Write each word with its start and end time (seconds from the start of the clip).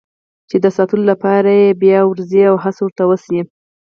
چې 0.49 0.57
د 0.63 0.65
ساتلو 0.77 1.03
لپاره 1.11 1.49
یې 1.61 1.69
بیا 1.81 1.99
وارزي 2.03 2.41
او 2.49 2.55
هڅه 2.63 2.81
ورته 2.85 3.03
وشي. 3.09 3.39